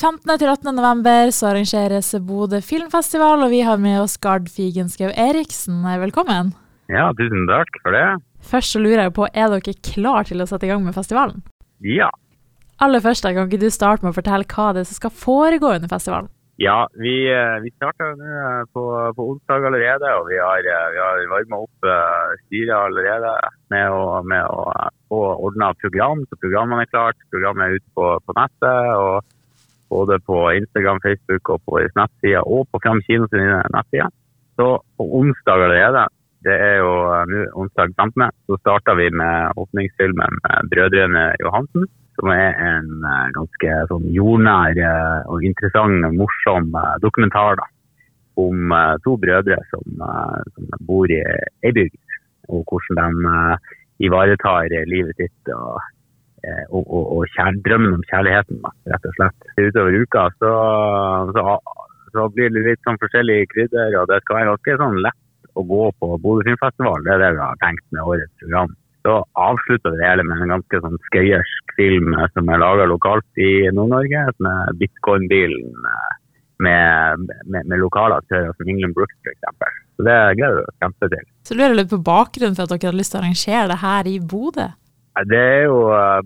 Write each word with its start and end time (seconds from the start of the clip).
15. 0.00 0.38
til 0.40 0.48
18. 0.48 0.70
november 0.72 1.28
så 1.28 1.50
arrangeres 1.50 2.14
Bodø 2.24 2.62
filmfestival, 2.64 3.42
og 3.44 3.50
vi 3.52 3.58
har 3.66 3.76
med 3.76 3.98
oss 4.00 4.14
Gard 4.16 4.46
Figenschou 4.48 5.10
Eriksen. 5.12 5.82
Velkommen. 6.00 6.54
Ja, 6.88 7.10
tusen 7.18 7.44
takk 7.50 7.76
for 7.82 7.92
det. 7.92 8.06
Først 8.40 8.72
så 8.72 8.80
lurer 8.80 9.02
jeg 9.02 9.12
på, 9.18 9.26
er 9.28 9.50
dere 9.52 9.74
klar 9.84 10.24
til 10.24 10.40
å 10.40 10.46
sette 10.48 10.64
i 10.64 10.70
gang 10.70 10.80
med 10.86 10.96
festivalen? 10.96 11.42
Ja. 11.84 12.08
Aller 12.80 13.02
først, 13.04 13.28
kan 13.28 13.44
ikke 13.44 13.60
du 13.60 13.68
starte 13.68 14.06
med 14.06 14.14
å 14.14 14.16
fortelle 14.16 14.48
hva 14.48 14.70
det 14.72 14.86
er 14.86 14.88
som 14.88 14.96
skal 14.96 15.12
foregå 15.12 15.74
under 15.76 15.92
festivalen? 15.92 16.30
Ja, 16.60 16.78
vi, 16.96 17.12
eh, 17.28 17.56
vi 17.60 17.72
starter 17.74 18.16
eh, 18.16 18.62
på, 18.72 18.84
på, 19.16 19.26
onsdag 19.34 19.66
allerede, 19.68 20.14
og 20.16 20.30
vi 20.30 20.38
har, 20.40 20.64
eh, 20.64 20.86
vi 20.94 21.02
har 21.02 21.28
varma 21.28 21.58
opp 21.66 21.90
styret 22.46 22.72
allerede 22.76 23.34
med 23.72 23.98
å, 23.98 24.00
med 24.24 24.48
å 24.48 24.64
få 25.12 25.20
ordna 25.48 25.74
program. 25.84 26.24
Så 26.32 26.40
programmene 26.40 26.88
er 26.88 26.90
klart. 26.92 27.20
Programmet 27.32 27.68
er 27.68 27.76
ute 27.80 27.94
på, 28.00 28.08
på 28.24 28.36
nettet. 28.40 28.96
og 28.96 29.36
Både 29.90 30.20
på 30.22 30.38
Instagram, 30.54 31.00
Facebook 31.02 31.48
og 31.54 31.62
på 31.66 31.82
nettsida, 31.98 32.44
og 32.46 32.68
på 32.70 32.80
Fram 32.82 33.02
kino 33.06 33.26
sine 33.32 33.60
nettsider. 33.74 34.10
Så 34.56 34.76
på 34.96 35.06
onsdag 35.20 35.66
allerede 35.66 36.06
det 36.46 36.56
er 36.56 36.78
jo 36.80 36.92
eh, 37.12 37.24
nå 37.28 37.40
onsdag 37.62 37.92
15. 37.96 38.30
Så 38.48 38.56
starter 38.62 38.96
vi 38.96 39.08
med 39.12 39.52
åpningsfilmen 39.60 40.38
med 40.44 40.70
Brødrene 40.72 41.24
Johansen. 41.42 41.84
Som 42.16 42.32
er 42.32 42.56
en 42.56 43.04
eh, 43.04 43.26
ganske 43.36 43.76
sånn 43.92 44.08
jordnær 44.14 44.80
eh, 44.80 45.28
og 45.28 45.44
interessant, 45.44 46.08
morsom 46.16 46.72
dokumentar 47.04 47.60
da, 47.60 47.68
om 48.40 48.72
to 49.04 49.18
brødre 49.20 49.58
som, 49.68 50.00
som 50.54 50.68
bor 50.88 51.12
i 51.12 51.20
ei 51.20 51.72
bygd. 51.76 51.98
Og 52.48 52.64
hvordan 52.70 53.20
de 53.20 54.08
ivaretar 54.08 54.72
livet 54.88 55.18
sitt 55.20 55.52
og, 55.52 55.76
og, 56.70 56.82
og, 56.84 57.04
og 57.18 57.56
drømmen 57.66 57.98
om 57.98 58.04
kjærligheten, 58.10 58.60
rett 58.92 59.08
og 59.08 59.16
slett. 59.18 59.48
Utover 59.60 59.96
uka 60.02 60.26
så, 60.38 60.52
så, 61.36 61.56
så 62.14 62.28
blir 62.34 62.52
det 62.54 62.66
litt 62.66 62.84
sånn 62.86 63.00
forskjellige 63.02 63.50
krydder, 63.54 63.98
og 64.00 64.08
det 64.10 64.20
skal 64.24 64.40
være 64.40 64.52
ganske 64.54 64.78
sånn 64.84 65.00
lett 65.06 65.58
å 65.58 65.64
gå 65.66 65.88
på 65.98 66.12
Bodø 66.22 66.46
filmfestival. 66.46 67.02
Det 67.04 67.16
er 67.16 67.24
det 67.24 67.34
vi 67.36 67.42
har 67.44 67.60
tenkt 67.64 67.86
med 67.90 68.06
årets 68.06 68.32
program. 68.42 68.76
Så 69.00 69.14
avslutter 69.40 69.94
vi 69.94 70.00
det 70.00 70.08
hele 70.10 70.24
med 70.28 70.42
en 70.44 70.54
ganske 70.54 70.80
sånn 70.84 70.98
skøyersk 71.08 71.74
film 71.78 72.12
som 72.34 72.50
er 72.52 72.60
laga 72.60 72.86
lokalt 72.88 73.40
i 73.40 73.52
Nord-Norge. 73.72 74.26
Med 74.44 74.80
Bitcoin-bilen 74.82 75.72
med, 76.60 77.30
med, 77.46 77.64
med, 77.64 77.78
lokale 77.80 78.18
aktører 78.20 78.52
som 78.56 78.68
England 78.68 78.96
Brooks 78.96 79.16
f.eks. 79.24 79.72
Så 79.96 80.04
det 80.04 80.18
gleder 80.36 80.58
vi 80.58 80.66
oss 80.68 80.82
kjempe 80.84 81.08
til. 81.14 81.24
Så 81.48 81.56
lurer 81.56 81.72
jeg 81.72 81.78
litt 81.80 81.94
på 81.94 82.02
bakgrunnen 82.10 82.58
for 82.58 82.68
at 82.68 82.74
dere 82.74 82.92
har 82.92 83.00
lyst 83.00 83.14
til 83.14 83.20
å 83.20 83.24
arrangere 83.24 83.70
det 83.72 83.80
her 83.80 84.10
i 84.10 84.16
Bodø? 84.32 84.68
Det 85.30 85.38
er 85.38 85.64
jo, 85.66 85.78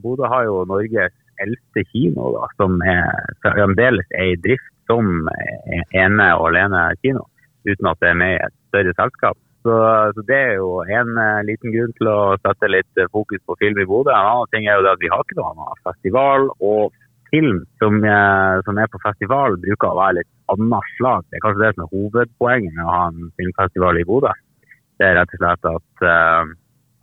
Bodø 0.02 0.28
har 0.28 0.44
jo 0.44 0.64
Norges 0.68 1.14
eldste 1.42 1.84
kino, 1.90 2.30
da, 2.36 2.48
som 2.60 2.76
er 2.84 3.08
fremdeles 3.42 4.06
er 4.14 4.34
i 4.34 4.40
drift 4.44 4.70
som 4.90 5.24
ene 5.96 6.26
og 6.36 6.50
alene 6.50 6.82
kino 7.00 7.24
uten 7.64 7.88
at 7.88 8.00
det 8.02 8.10
er 8.10 8.20
med 8.20 8.34
i 8.34 8.42
et 8.44 8.56
større 8.68 8.94
selskap. 8.98 9.38
Så, 9.64 9.76
så, 10.14 10.22
Det 10.28 10.36
er 10.36 10.54
jo 10.60 10.82
en 10.84 11.14
uh, 11.16 11.40
liten 11.48 11.72
grunn 11.72 11.94
til 11.96 12.10
å 12.12 12.36
sette 12.44 12.68
litt 12.68 13.00
uh, 13.00 13.08
fokus 13.16 13.40
på 13.48 13.56
film 13.62 13.80
i 13.80 13.86
Bodø. 13.88 14.12
En 14.12 14.28
annen 14.32 14.50
ting 14.52 14.68
er 14.68 14.76
jo 14.76 14.84
det 14.84 14.92
at 14.92 15.04
vi 15.04 15.12
har 15.12 15.24
ikke 15.24 15.38
noe 15.38 15.52
annet 15.54 15.86
festival. 15.88 16.50
Og 16.60 16.92
film 17.32 17.62
som, 17.80 17.96
uh, 18.04 18.60
som, 18.66 18.76
er 18.78 18.90
på 18.92 19.00
festival, 19.06 19.56
bruker 19.62 19.88
å 19.88 20.00
være 20.02 20.18
litt 20.20 20.32
annet 20.52 20.90
slag. 20.98 21.24
Det 21.30 21.40
er 21.40 21.46
kanskje 21.46 21.64
det 21.64 21.72
som 21.72 21.86
er 21.86 21.94
hovedpoenget 21.94 22.76
med 22.76 22.84
å 22.84 22.92
ha 22.92 23.06
en 23.08 23.32
filmfestival 23.40 24.02
i 24.02 24.04
Bodø. 24.10 24.34
Det 25.00 25.08
er 25.08 25.16
rett 25.18 25.32
og 25.32 25.40
slett 25.40 25.72
at, 25.72 26.04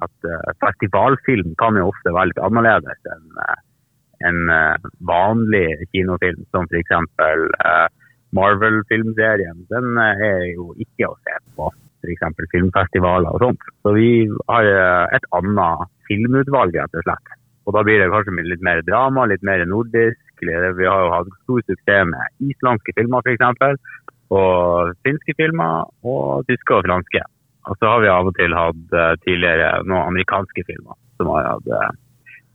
at 0.02 0.58
festivalfilm 0.64 1.56
kan 1.62 1.78
jo 1.80 1.90
ofte 1.92 2.14
være 2.14 2.32
litt 2.32 2.42
annerledes 2.46 3.12
enn 3.14 3.42
en 4.22 4.40
vanlig 5.10 5.66
kinofilm, 5.90 6.44
som 6.54 6.68
f.eks. 6.70 6.92
Marvel-filmserien, 8.36 9.66
den 9.72 9.98
eh, 10.00 10.26
er 10.28 10.44
jo 10.54 10.72
ikke 10.80 11.10
å 11.10 11.18
se 11.26 11.38
på 11.58 11.68
f.eks. 12.02 12.44
filmfestivaler 12.54 13.36
og 13.36 13.44
sånt. 13.44 13.66
Så 13.84 13.94
vi 13.98 14.12
har 14.48 14.68
eh, 14.68 15.18
et 15.18 15.28
annet 15.38 15.92
filmutvalg, 16.08 16.78
rett 16.80 17.00
og 17.00 17.08
slett. 17.08 17.34
Og 17.68 17.76
da 17.76 17.84
blir 17.86 18.00
det 18.02 18.10
kanskje 18.14 18.46
litt 18.48 18.64
mer 18.66 18.82
drama, 18.88 19.28
litt 19.30 19.44
mer 19.46 19.64
nordisk. 19.70 20.22
Vi 20.42 20.54
har 20.56 21.04
jo 21.04 21.12
hatt 21.14 21.36
stor 21.44 21.62
suksess 21.68 22.08
med 22.10 22.48
islandske 22.54 22.96
filmer 22.98 23.28
f.eks. 23.28 24.00
Og 24.32 24.96
finske 25.06 25.36
filmer, 25.38 25.92
og 26.08 26.48
tyske 26.48 26.80
og 26.80 26.88
franske. 26.88 27.22
Og 27.70 27.78
så 27.78 27.90
har 27.92 28.02
vi 28.02 28.10
av 28.10 28.30
og 28.30 28.38
til 28.40 28.56
hatt 28.58 28.96
eh, 28.98 29.18
tidligere 29.26 29.74
noen 29.86 30.14
amerikanske 30.14 30.66
filmer 30.70 30.98
som 31.20 31.30
har 31.36 31.50
hatt 31.54 31.98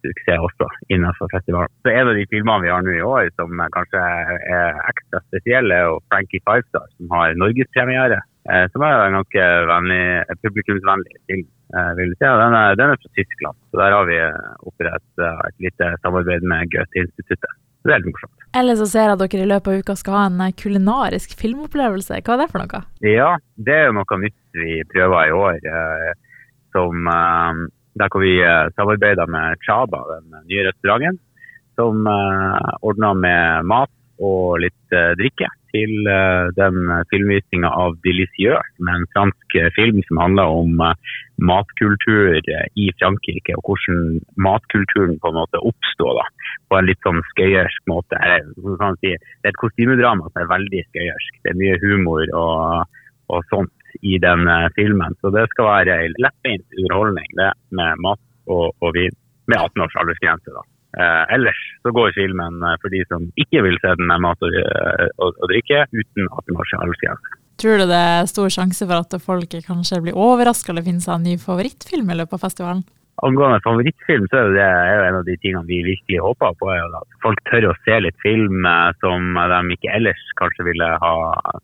suksess 0.06 0.43
også 0.49 0.69
innenfor 0.93 1.31
festivalen. 1.33 1.72
Så 1.83 1.93
En 1.93 2.11
av 2.11 2.15
de 2.19 2.27
filmene 2.31 2.62
vi 2.65 2.72
har 2.72 2.84
nå 2.84 2.94
i 2.94 3.05
år 3.05 3.28
som 3.34 3.53
kanskje 3.75 4.03
er 4.03 4.81
ekstra 4.93 5.22
spesielle, 5.27 5.75
er 5.75 5.91
jo 5.91 6.00
Frankie 6.11 6.43
Five 6.47 6.66
Star, 6.69 6.89
som 6.97 7.15
har 7.16 7.37
norgespremiere. 7.43 8.22
Eh, 8.47 8.66
som 8.72 8.84
er 8.87 8.95
en 9.03 9.19
ganske 9.19 9.47
vennlig, 9.72 10.03
publikumsvennlig 10.45 11.21
film. 11.27 11.47
vil 11.99 12.11
vil 12.11 12.12
si. 12.15 12.27
Den, 12.41 12.55
er, 12.55 12.77
den 12.78 12.93
er 12.93 13.00
fra 13.03 13.11
Tyskland, 13.19 13.56
så 13.71 13.81
der 13.81 13.95
har 13.97 14.05
vi 14.06 14.19
opprettet 14.71 15.25
et 15.49 15.56
lite 15.65 15.89
samarbeid 16.03 16.47
med 16.47 16.71
Goethe-instituttet. 16.71 17.56
Det 17.87 17.95
er 17.95 18.03
litt 18.03 18.15
morsomt. 18.15 18.47
Ellers 18.57 18.81
så 18.81 18.87
ser 18.89 19.05
jeg 19.05 19.17
at 19.17 19.23
dere 19.23 19.45
i 19.45 19.51
løpet 19.51 19.73
av 19.73 19.83
uka 19.83 19.97
skal 20.01 20.17
ha 20.17 20.23
en 20.31 20.41
eh, 20.47 20.55
kulinarisk 20.59 21.35
filmopplevelse. 21.41 22.21
Hva 22.25 22.37
er 22.37 22.43
det 22.43 22.49
for 22.53 22.63
noe? 22.63 22.83
Ja, 23.05 23.33
det 23.69 23.75
er 23.75 23.89
jo 23.89 23.99
noe 23.99 24.21
nytt 24.23 24.41
vi 24.57 24.81
prøver 24.93 25.29
i 25.29 25.37
år. 25.37 25.61
som 26.77 27.09
der 27.97 28.09
hvor 28.13 28.21
vi 28.21 28.35
eh, 28.45 28.67
samarbeider 28.77 29.29
med 29.33 29.61
Chaba, 29.65 30.03
den 30.13 30.35
nye 30.49 30.67
restauranten, 30.69 31.21
som 31.77 32.09
ordner 32.89 33.13
med 33.13 33.69
mat 33.69 33.93
og 34.17 34.61
litt 34.65 34.95
drikke 35.21 35.49
til 35.75 36.09
den 36.57 36.77
filmvisninga 37.11 37.69
av 37.69 37.99
'Delicieux', 38.01 38.71
med 38.81 38.95
en 38.95 39.09
fransk 39.13 39.57
film 39.77 40.01
som 40.09 40.23
handler 40.25 40.57
om 40.61 40.81
matkultur 41.37 42.33
i 42.81 42.87
Frankrike, 42.97 43.59
og 43.59 43.63
hvordan 43.69 44.21
matkulturen 44.41 45.21
på 45.21 45.29
en 45.29 45.37
måte 45.37 45.61
oppstår 45.61 46.17
da, 46.17 46.25
på 46.71 46.79
en 46.79 46.89
litt 46.89 47.03
sånn 47.07 47.23
skøyersk 47.33 47.91
måte. 47.91 48.21
Si, 49.01 49.12
det 49.12 49.17
er 49.47 49.53
et 49.53 49.61
kostymedrama 49.62 50.31
som 50.31 50.43
er 50.43 50.53
veldig 50.53 50.84
skøyersk. 50.91 51.41
Det 51.45 51.53
er 51.53 51.61
mye 51.61 51.81
humor 51.84 52.25
og, 52.39 52.97
og 53.33 53.51
sånt 53.53 53.73
i 54.03 54.19
den 54.23 54.49
eh, 54.51 54.69
filmen. 54.77 55.17
Så 55.21 55.33
det 55.34 55.47
skal 55.55 55.71
være 55.71 56.01
ei 56.05 56.15
lettbeint 56.21 56.67
underholdning 56.83 57.37
det, 57.39 57.53
med 57.79 58.03
mat 58.05 58.23
og, 58.47 58.73
og 58.81 58.97
vin. 58.97 59.15
Med 59.47 59.61
18 59.61 59.84
års 59.84 60.01
aldersgrense, 60.01 60.51
da. 60.51 60.65
Eh, 60.97 61.25
ellers 61.37 61.59
så 61.84 61.93
går 61.93 62.15
filmen 62.17 62.63
eh, 62.65 62.77
for 62.81 62.93
de 62.93 63.03
som 63.11 63.27
ikke 63.37 63.61
vil 63.67 63.77
se 63.83 63.91
den 63.99 64.09
med 64.09 64.23
mat 64.25 64.41
og, 64.47 64.55
eh, 64.57 65.09
og, 65.21 65.34
og 65.43 65.51
drikke, 65.53 65.84
uten 65.93 66.31
18 66.31 66.57
års 66.57 66.73
aldersgrense. 66.81 67.41
Tror 67.61 67.81
du 67.81 67.87
det 67.89 67.99
er 68.01 68.28
stor 68.28 68.53
sjanse 68.53 68.84
for 68.84 69.01
at 69.01 69.17
folk 69.25 69.57
kanskje 69.67 70.01
blir 70.05 70.17
overraska 70.17 70.73
eller 70.73 70.84
finner 70.87 71.05
seg 71.05 71.19
en 71.19 71.27
ny 71.28 71.37
favorittfilm 71.41 72.11
i 72.13 72.17
løpet 72.17 72.37
av 72.37 72.45
festivalen? 72.49 72.83
Angående 73.25 73.62
favorittfilm, 73.65 74.27
så 74.28 74.43
er 74.43 74.50
det, 74.53 74.65
er 74.65 75.03
en 75.06 75.19
av 75.22 75.25
de 75.25 75.37
tingene 75.41 75.65
vi 75.65 75.78
virkelig 75.87 76.19
håper 76.21 76.56
på. 76.60 76.69
er 76.69 76.97
at 76.99 77.15
Folk 77.25 77.41
tør 77.49 77.71
å 77.71 77.77
se 77.87 77.97
litt 78.04 78.19
film 78.21 78.66
eh, 78.69 78.91
som 79.00 79.38
de 79.41 79.60
ikke 79.72 79.94
ellers 79.97 80.25
kanskje 80.41 80.66
ville 80.69 80.88
ha 81.00 81.15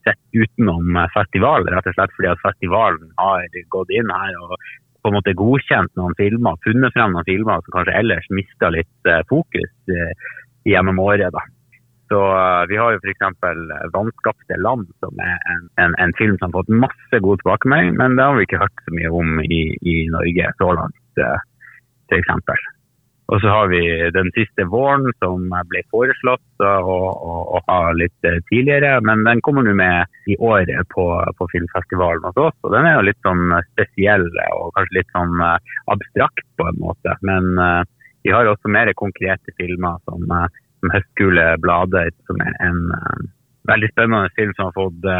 sett 0.09 0.21
utenom 0.33 0.97
eh, 0.97 1.11
festival. 1.13 1.69
Rett 1.69 1.91
og 1.91 1.99
slett 1.99 2.15
fordi 2.17 2.31
at 2.33 2.45
festivalen 2.45 3.11
har 3.21 3.45
gått 3.75 3.93
inn 3.93 4.09
her 4.09 4.39
og 4.47 4.57
på 5.03 5.11
en 5.11 5.19
måte 5.19 5.35
godkjent 5.37 5.93
noen 5.99 6.17
filmer, 6.17 6.57
funnet 6.65 6.95
frem 6.95 7.13
noen 7.13 7.29
filmer 7.29 7.61
som 7.67 7.77
kanskje 7.77 7.99
ellers 8.01 8.31
mista 8.33 8.73
litt 8.73 9.11
eh, 9.13 9.21
fokus 9.29 9.93
gjennom 10.65 11.03
året. 11.05 11.35
da. 11.37 11.45
Så 12.09 12.23
Vi 12.69 12.77
har 12.81 12.97
jo 12.97 13.01
f.eks. 13.03 13.29
'Vannskapte 13.93 14.57
land', 14.57 14.89
som 15.05 15.21
er 15.21 15.37
en, 15.53 15.69
en, 15.85 15.95
en, 16.01 16.17
film 16.17 16.37
som 16.39 16.49
har 16.49 16.63
fått 16.63 16.75
masse 16.87 17.23
god 17.25 17.41
tilbakemelding, 17.41 17.97
men 18.01 18.17
det 18.17 18.25
har 18.25 18.37
vi 18.37 18.49
ikke 18.49 18.65
hørt 18.65 18.85
så 18.85 18.97
mye 18.97 19.13
om 19.21 19.41
i, 19.45 19.63
i 19.81 19.97
Norge 20.13 20.53
så 20.61 20.73
langt 20.81 21.02
f.eks. 21.19 22.71
Og 23.33 23.41
så 23.41 23.49
har 23.49 23.69
vi 23.73 23.81
den 24.13 24.29
siste 24.37 24.67
våren 24.69 25.07
som 25.23 25.47
ble 25.71 25.81
foreslått 25.95 26.65
å, 26.67 26.73
å, 26.93 27.37
å 27.57 27.61
ha 27.69 27.79
litt 27.97 28.29
eh, 28.29 28.41
tidligere, 28.51 28.99
men 29.09 29.23
den 29.25 29.41
kommer 29.47 29.65
nå 29.65 29.73
med 29.79 30.29
i 30.29 30.37
år 30.37 30.69
på, 30.93 31.07
på, 31.39 31.49
filmfestivalen 31.55 32.27
hos 32.29 32.43
oss. 32.49 32.59
Og 32.67 32.75
den 32.75 32.89
er 32.91 32.99
jo 32.99 33.07
litt 33.09 33.23
sånn 33.25 33.55
spesiell 33.71 34.27
og 34.51 34.75
kanskje 34.77 34.99
litt 34.99 35.17
sånn 35.17 35.41
eh, 35.47 35.73
abstrakt 35.95 36.45
på 36.61 36.69
en 36.69 36.83
måte. 36.83 37.17
Men 37.25 37.57
uh, 37.57 37.81
vi 38.27 38.35
har 38.37 38.51
også 38.51 38.69
mer 38.69 38.93
konkrete 39.01 39.57
filmer 39.57 39.97
som, 40.05 40.29
uh, 40.29 40.45
som 40.83 40.93
'Høstgule 40.93 41.49
blader', 41.65 42.13
som 42.29 42.45
er 42.45 42.59
en 42.69 42.85
uh, 42.93 43.27
veldig 43.71 43.93
spennende 43.95 44.37
film 44.37 44.53
som 44.59 44.69
har 44.69 44.77
fått 44.77 45.13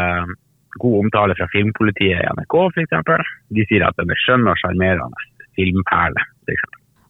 god 0.83 0.95
omtale 1.05 1.35
fra 1.37 1.47
filmpolitiet 1.53 2.19
i 2.19 2.31
NRK 2.37 2.55
f.eks. 2.69 3.29
De 3.55 3.65
sier 3.69 3.85
at 3.87 3.97
den 3.97 4.11
er 4.13 4.21
skjønn 4.21 4.49
og 4.51 4.59
sjarmerende 4.59 5.29
filmperle. 5.57 6.25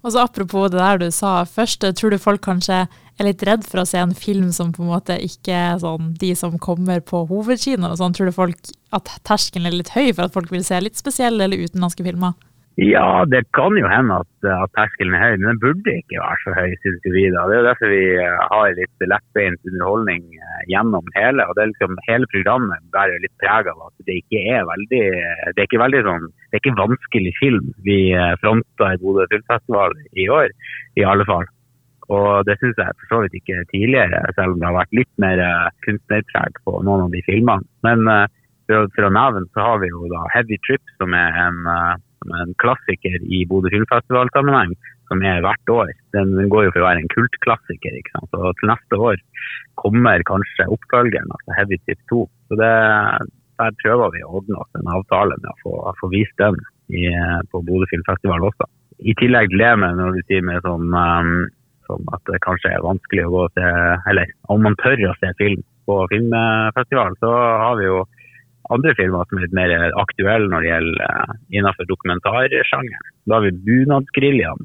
Og 0.03 0.11
så 0.11 0.23
Apropos 0.25 0.69
det 0.71 0.81
der 0.81 0.99
du 0.99 1.09
sa 1.15 1.43
først, 1.47 1.85
tror 1.95 2.11
du 2.11 2.19
folk 2.19 2.43
kanskje 2.43 2.83
er 3.19 3.27
litt 3.27 3.43
redd 3.47 3.63
for 3.63 3.83
å 3.83 3.87
se 3.87 4.01
en 4.01 4.15
film 4.17 4.49
som 4.55 4.73
på 4.73 4.83
en 4.83 4.91
måte 4.91 5.15
ikke 5.21 5.53
er 5.53 5.77
sånn 5.79 6.11
de 6.19 6.33
som 6.35 6.57
kommer 6.59 6.99
på 6.99 7.23
hovedkinoen 7.29 7.93
og 7.93 7.99
sånn? 8.01 8.15
Tror 8.15 8.27
du 8.29 8.35
folk 8.35 8.73
at 8.95 9.11
terskelen 9.27 9.69
er 9.69 9.77
litt 9.77 9.93
høy 9.95 10.11
for 10.11 10.25
at 10.25 10.35
folk 10.35 10.51
vil 10.51 10.65
se 10.65 10.81
litt 10.83 10.99
spesielle 10.99 11.45
eller 11.45 11.63
utenlandske 11.63 12.05
filmer? 12.05 12.35
Ja, 12.81 13.21
det 13.29 13.43
kan 13.53 13.75
jo 13.77 13.85
hende 13.85 14.15
at, 14.23 14.45
at 14.49 14.71
terskelen 14.73 15.13
er 15.13 15.21
høy, 15.21 15.35
men 15.37 15.51
den 15.51 15.59
burde 15.61 15.93
ikke 15.93 16.17
være 16.17 16.39
så 16.41 16.53
høy, 16.57 16.71
synes 16.81 17.03
vi. 17.05 17.25
da. 17.29 17.43
Det 17.45 17.53
er 17.53 17.59
jo 17.59 17.67
derfor 17.67 17.91
vi 17.91 18.05
eh, 18.17 18.37
har 18.49 18.77
litt 18.79 19.03
lettbeint 19.11 19.67
underholdning 19.69 20.23
eh, 20.39 20.61
gjennom 20.71 21.11
hele. 21.13 21.45
og 21.45 21.53
det 21.53 21.63
er 21.63 21.69
liksom, 21.69 21.99
Hele 22.07 22.29
programmet 22.33 22.87
bærer 22.95 23.21
litt 23.21 23.35
preg 23.43 23.69
av 23.69 23.83
at 23.85 24.07
det 24.07 24.15
ikke 24.23 24.41
er 24.55 24.65
veldig 24.65 25.01
det 25.05 25.53
er 25.53 25.67
ikke 25.67 25.83
veldig 25.83 26.01
sånn, 26.07 26.25
det 26.49 26.57
er 26.57 26.63
ikke 26.63 26.79
vanskelig 26.79 27.33
film 27.37 27.67
vi 27.85 27.97
eh, 28.17 28.33
fronta 28.41 28.87
i 28.89 29.01
Bodø 29.03 29.27
Filmfestival 29.29 29.93
i 30.17 30.25
år, 30.33 30.49
i 30.97 31.05
alle 31.05 31.27
fall. 31.29 31.45
Og 32.09 32.41
det 32.49 32.57
syns 32.57 32.81
jeg 32.81 32.97
for 33.03 33.11
så 33.11 33.19
vidt 33.21 33.37
ikke 33.37 33.67
tidligere, 33.69 34.23
selv 34.33 34.55
om 34.55 34.63
det 34.63 34.67
har 34.71 34.79
vært 34.79 34.97
litt 34.97 35.13
mer 35.21 35.43
kunstnerpreg 35.85 36.57
på 36.65 36.81
noen 36.81 37.05
av 37.05 37.13
de 37.13 37.21
filmene. 37.29 37.69
Men 37.85 38.09
for, 38.67 39.05
å 39.07 39.13
nevne 39.13 39.45
så 39.53 39.69
har 39.69 39.79
vi 39.79 39.91
jo 39.93 40.09
da 40.11 40.25
Heavy 40.33 40.57
Trip, 40.65 40.83
som 40.99 41.15
er 41.15 41.37
en 41.45 41.61
en 42.39 42.55
klassiker 42.61 43.23
i 43.23 43.43
Bodø 43.49 43.71
filmfestivalsammenheng, 43.73 44.75
som 45.11 45.23
er 45.27 45.43
hvert 45.43 45.71
år. 45.73 45.91
Den, 46.15 46.35
den, 46.37 46.49
går 46.51 46.67
jo 46.67 46.73
for 46.73 46.83
å 46.83 46.89
være 46.89 47.03
en 47.03 47.13
kultklassiker. 47.13 47.97
ikke 47.99 48.13
sant? 48.15 48.37
Og 48.39 48.53
til 48.59 48.71
neste 48.71 48.99
år 49.09 49.23
kommer 49.81 50.25
kanskje 50.29 50.69
oppfølgeren, 50.75 51.31
altså 51.35 51.57
Heavy 51.57 51.79
Tip 51.83 51.99
2. 52.11 52.21
Så 52.49 52.59
det, 52.61 52.71
der 53.61 53.75
prøver 53.81 54.13
vi 54.15 54.23
å 54.23 54.37
ordne 54.39 54.61
oss 54.61 54.79
en 54.79 54.93
avtale 54.95 55.39
med 55.41 55.51
å 55.51 55.57
få, 55.63 55.75
få 55.99 56.11
vist 56.13 56.37
den 56.41 56.57
i, 56.93 57.09
på 57.51 57.61
Bodø 57.65 57.89
filmfestival 57.91 58.47
også. 58.49 58.69
I 59.03 59.15
tillegg 59.19 59.51
til 59.51 59.63
det 59.63 59.73
med 59.81 59.99
når 59.99 60.17
du 60.17 60.25
sier 60.29 60.43
med 60.45 60.63
sånn, 60.65 60.89
um, 60.93 61.35
sånn 61.89 62.09
at 62.15 62.23
det 62.29 62.41
kanskje 62.45 62.71
er 62.71 62.85
vanskelig 62.85 63.25
å 63.27 63.33
gå 63.33 63.45
til 63.57 64.09
Eller 64.11 64.29
om 64.53 64.61
man 64.63 64.77
tør 64.79 65.01
å 65.09 65.15
se 65.19 65.31
film 65.39 65.63
på 65.89 65.97
filmfestival, 66.13 67.17
så 67.19 67.31
har 67.63 67.79
vi 67.79 67.89
jo 67.89 68.03
andre 68.71 68.93
filmer 68.97 69.27
som 69.27 69.39
er 69.39 69.47
litt 69.47 69.57
mer 69.57 69.73
aktuelle 69.99 70.49
når 70.51 70.63
det 70.63 70.69
gjelder 70.69 71.01
uh, 71.09 71.33
innenfor 71.51 71.89
dokumentarsjangeren. 71.89 73.09
Da 73.27 73.37
har 73.37 73.45
vi 73.45 73.51
Bunadsgeriljaen, 73.67 74.63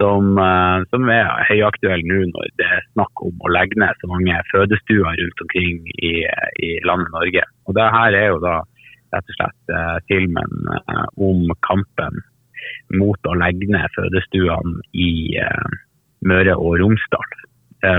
som, 0.00 0.34
uh, 0.36 0.84
som, 0.90 1.08
er 1.12 1.30
høyaktuell 1.48 2.04
nå 2.10 2.20
når 2.32 2.52
det 2.60 2.68
er 2.76 2.84
snakk 2.92 3.24
om 3.24 3.40
å 3.40 3.52
legge 3.54 3.80
ned 3.80 4.00
så 4.00 4.10
mange 4.10 4.42
fødestuer 4.50 5.18
rundt 5.22 5.44
omkring 5.46 5.80
i, 5.96 6.14
i 6.60 6.70
landet 6.84 7.12
Norge. 7.14 7.46
Og 7.68 7.78
det 7.78 7.88
her 7.96 8.18
er 8.20 8.30
jo 8.34 8.42
da 8.44 8.60
rett 9.14 9.30
og 9.30 9.38
slett 9.38 9.74
uh, 9.74 9.96
filmen 10.10 10.70
om 11.22 11.48
kampen 11.66 12.20
mot 12.96 13.28
å 13.28 13.38
legge 13.38 13.68
ned 13.70 13.92
fødestuene 13.96 14.80
i 14.96 15.36
Møre 16.24 16.54
og 16.56 16.78
Romsdal. 16.80 17.34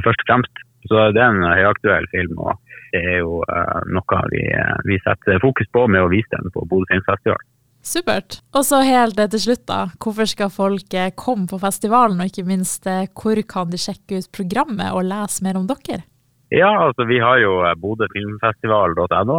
først 0.01 0.23
og 0.23 0.29
fremst. 0.29 0.64
Så 0.89 1.09
det 1.15 1.21
er 1.21 1.33
en 1.33 1.45
høyaktuell 1.45 2.07
film. 2.13 2.37
og 2.37 2.59
det 2.95 3.01
er 3.03 3.19
jo 3.23 3.41
uh, 3.43 3.81
noe 3.91 4.21
vi, 4.31 4.45
eh, 4.55 4.75
vi, 4.87 4.99
setter 5.03 5.41
fokus 5.43 5.67
på 5.73 5.85
med 5.91 6.05
å 6.05 6.11
vise 6.11 6.31
den 6.37 6.53
på 6.53 6.63
Bodø 6.69 6.87
filmfestival. 6.93 7.41
Supert. 7.85 8.39
Og 8.57 8.63
så 8.65 8.79
helt 8.85 9.19
til 9.19 9.41
slutt, 9.41 9.65
da. 9.69 9.81
Hvorfor 10.01 10.29
skal 10.29 10.53
folk 10.53 10.95
eh, 10.97 11.11
komme 11.13 11.45
på 11.49 11.59
festivalen, 11.61 12.21
og 12.21 12.31
ikke 12.31 12.47
minst 12.47 12.87
hvor 12.87 13.41
kan 13.49 13.69
de 13.69 13.81
sjekke 13.81 14.21
ut 14.21 14.31
programmet 14.33 14.95
og 14.95 15.05
lese 15.05 15.45
mer 15.45 15.59
om 15.59 15.67
dere? 15.69 16.05
Ja, 16.53 16.71
altså 16.87 17.05
vi 17.09 17.19
har 17.21 17.41
jo 17.41 17.59
bodøfilmfestival.no. 17.81 19.37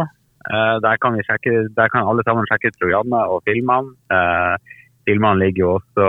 Der 0.83 0.99
kan, 1.03 1.17
sjekke, 1.27 1.65
der 1.75 1.89
kan 1.91 2.07
alle 2.07 2.23
sammen 2.23 2.45
sjekke 2.47 2.69
ut 2.71 2.77
programmet 2.79 3.31
og 3.33 3.41
filmene. 3.47 3.97
Filmene 5.07 5.41
ligger 5.41 5.63
jo 5.63 5.71
også 5.79 6.05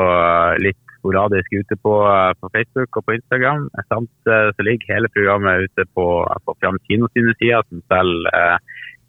litt 0.62 0.88
sporadisk 0.99 1.53
ute 1.55 1.77
på, 1.83 1.95
på, 2.41 2.50
Facebook 2.55 2.99
og 2.99 3.06
på 3.06 3.17
Instagram. 3.19 3.69
Samt 3.89 4.31
eh, 4.31 4.49
så 4.55 4.67
ligger 4.67 4.95
hele 4.95 5.11
programmet 5.15 5.69
ute 5.69 5.87
på, 5.95 6.06
på 6.45 6.56
Fram 6.61 6.81
kino 6.89 7.11
sine 7.15 7.35
sider, 7.39 7.67
som 7.69 7.85
selger 7.93 8.59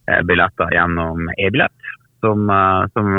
eh, 0.10 0.22
billetter 0.30 0.76
gjennom 0.76 1.32
e-billett. 1.38 1.90
Som, 2.24 2.50
eh, 2.52 2.84
som 2.94 3.10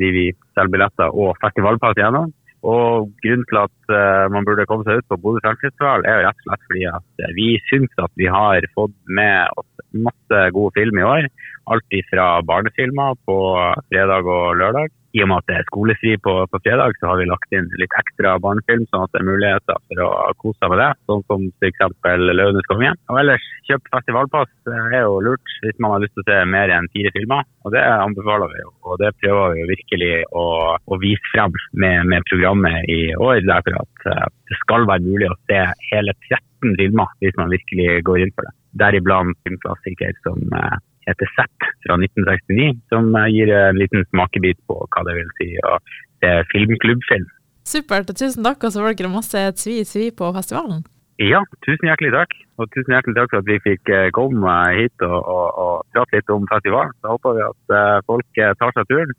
de 0.00 0.12
vi 0.14 0.28
selger 0.54 0.76
billetter 0.76 1.12
og 1.12 1.36
festivalpass 1.44 1.98
gjennom. 2.00 2.32
Og 2.62 3.10
Grunnen 3.24 3.46
til 3.50 3.58
at 3.58 3.90
uh, 3.90 4.30
man 4.30 4.44
burde 4.46 4.68
komme 4.70 4.86
seg 4.86 5.00
ut 5.00 5.08
på 5.10 5.16
Bodø 5.18 5.40
Filmfestival, 5.42 6.04
er 6.06 6.20
jo 6.20 6.26
rett 6.28 6.44
og 6.44 6.46
slett 6.46 6.68
fordi 6.68 6.84
at 6.92 7.24
vi 7.34 7.46
syns 7.66 7.96
at 7.98 8.12
vi 8.20 8.28
har 8.30 8.62
fått 8.78 8.94
med 9.10 9.50
oss 9.58 9.66
masse 9.94 10.42
gode 10.56 10.74
film 10.78 10.98
i 10.98 11.06
år. 11.06 11.28
Alt 11.72 12.00
fra 12.10 12.26
barnefilmer 12.46 13.18
på 13.28 13.38
fredag 13.90 14.26
og 14.26 14.58
lørdag, 14.58 14.90
i 15.12 15.20
og 15.22 15.28
med 15.28 15.42
at 15.42 15.48
det 15.50 15.56
er 15.58 15.66
skolefri 15.68 16.12
på, 16.24 16.32
på, 16.48 16.60
fredag, 16.64 16.96
så 16.98 17.10
har 17.10 17.18
vi 17.20 17.28
lagt 17.28 17.54
inn 17.56 17.68
litt 17.80 17.96
ekstra 18.00 18.34
barnefilm, 18.40 18.86
sånn 18.88 19.04
at 19.04 19.12
det 19.12 19.20
er 19.20 19.28
muligheter 19.28 19.80
for 19.90 20.04
å 20.06 20.10
kose 20.40 20.56
seg 20.58 20.72
med 20.72 20.80
det. 20.80 20.88
Sånn 21.10 21.24
som 21.28 21.44
f.eks. 21.60 21.82
'Løvenes 22.32 22.68
konge'. 22.70 22.94
Og 23.12 23.20
ellers, 23.20 23.48
kjøp 23.68 23.90
festivalpass 23.92 24.72
er 24.72 25.02
jo 25.04 25.20
lurt 25.26 25.56
hvis 25.64 25.82
man 25.84 25.94
har 25.94 26.04
lyst 26.04 26.16
til 26.16 26.24
å 26.24 26.28
se 26.30 26.38
mer 26.54 26.72
enn 26.72 26.88
fire 26.96 27.12
filmer. 27.16 27.44
Og 27.66 27.76
det 27.76 27.84
anbefaler 27.84 28.54
vi 28.54 28.62
jo. 28.62 28.72
Og 28.88 29.02
det 29.02 29.12
prøver 29.20 29.58
vi 29.58 29.68
virkelig 29.74 30.14
å, 30.32 30.46
å 30.80 31.00
vise 31.04 31.34
frem 31.34 31.52
med, 31.76 32.08
med, 32.08 32.26
programmet 32.32 32.88
i 32.88 33.00
år. 33.18 33.44
Derfor 33.52 33.82
at 33.82 34.08
uh, 34.08 34.26
det 34.48 34.60
skal 34.64 34.88
være 34.88 35.04
mulig 35.04 35.28
å 35.28 35.38
se 35.50 35.60
hele 35.92 36.16
13 36.30 36.80
filmer 36.80 37.12
hvis 37.20 37.36
man 37.36 37.52
virkelig 37.52 38.00
går 38.08 38.24
inn 38.24 38.32
for 38.32 38.48
det. 38.48 38.56
Deriblant 38.80 39.36
filmklassiker 39.44 40.16
som 40.24 40.38
uh, 40.54 40.78
heter 41.08 41.28
Zapp 41.36 41.66
fra 41.84 41.98
1969, 41.98 42.78
som 42.92 43.10
eh, 43.18 43.28
gir 43.34 43.50
en 43.52 43.78
liten 43.80 44.04
smakebit 44.12 44.60
på 44.70 44.76
hva 44.86 45.02
det 45.08 45.16
vil 45.18 45.32
si 45.40 45.48
å 45.66 45.72
se 46.22 46.30
filmklubbfilm. 46.52 47.26
Supert, 47.66 48.10
og 48.10 48.18
tusen 48.18 48.46
takk, 48.46 48.62
og 48.62 48.74
så 48.74 48.84
var 48.84 48.94
det 48.94 49.10
masse 49.10 49.42
tvi-tvi 49.58 50.12
på 50.14 50.30
festivalen. 50.36 50.84
Ja, 51.22 51.42
tusen 51.66 51.90
hjertelig 51.90 52.14
takk. 52.14 52.38
Og 52.62 52.70
tusen 52.74 52.94
hjertelig 52.94 53.18
takk 53.18 53.32
for 53.32 53.42
at 53.42 53.50
vi 53.50 53.58
fikk 53.66 53.90
komme 54.14 54.54
hit 54.78 55.04
og, 55.06 55.18
og, 55.18 55.58
og 55.64 55.74
prate 55.94 56.18
litt 56.18 56.32
om 56.34 56.46
festivalen. 56.50 56.94
Så 57.02 57.16
håper 57.16 57.36
vi 57.36 57.44
at 57.48 58.06
folk 58.08 58.40
tar 58.62 58.74
seg 58.78 58.88
turen. 58.90 59.14